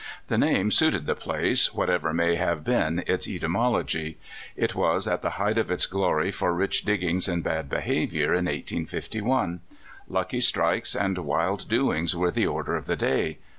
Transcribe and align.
The 0.29 0.37
name 0.39 0.71
suited 0.71 1.05
the 1.05 1.13
place, 1.13 1.75
whatever 1.75 2.11
may 2.11 2.33
have 2.33 2.63
been 2.63 3.03
its 3.05 3.27
ety 3.27 3.37
mology. 3.45 4.15
It 4.55 4.73
was 4.73 5.07
at 5.07 5.21
the 5.21 5.29
height 5.37 5.59
of 5.59 5.69
its 5.69 5.85
glory 5.85 6.31
for 6.31 6.55
rich 6.55 6.83
diggings 6.83 7.27
and 7.27 7.43
bad 7.43 7.69
behavior 7.69 8.29
in 8.33 8.45
1851. 8.45 9.59
Lucky 10.07 10.41
strikes 10.41 10.95
and 10.95 11.19
wild 11.19 11.69
doings 11.69 12.15
were 12.15 12.31
the 12.31 12.47
order 12.47 12.75
of 12.75 12.87
the 12.87 12.95
day. 12.95 13.37